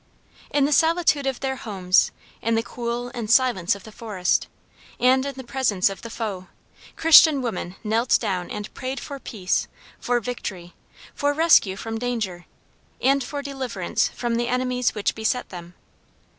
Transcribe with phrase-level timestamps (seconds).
[0.49, 2.09] In the solitude of their homes,
[2.41, 4.47] in the cool and silence of the forest,
[4.99, 6.47] and in the presence of the foe,
[6.95, 9.67] Christian women knelt down and prayed for peace,
[9.99, 10.73] for victory,
[11.13, 12.47] for rescue from danger,
[12.99, 15.75] and for deliverance from the enemies which beset them.